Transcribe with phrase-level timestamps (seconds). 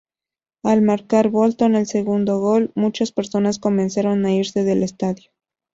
[0.63, 5.29] Al marcar Bolton el segundo gol, muchas personas comenzaron a irse del estadio.